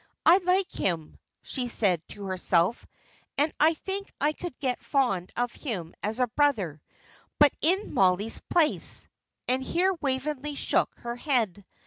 [0.25, 2.87] "I like him," she said to herself,
[3.37, 6.81] "and I think I could get fond of him as a brother;
[7.37, 9.07] but in Mollie's place"
[9.47, 11.63] and here Waveney shook her head.